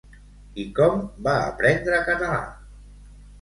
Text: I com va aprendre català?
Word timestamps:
I 0.63 0.63
com 0.79 1.03
va 1.27 1.35
aprendre 1.51 2.01
català? 2.09 2.41